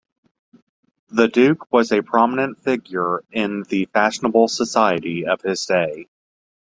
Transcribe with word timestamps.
The 1.09 1.27
Duke 1.27 1.71
was 1.71 1.91
a 1.91 2.01
prominent 2.01 2.63
figure 2.63 3.23
in 3.31 3.61
the 3.69 3.85
fashionable 3.93 4.47
society 4.47 5.27
of 5.27 5.41
his 5.43 5.63
day. 5.67 6.07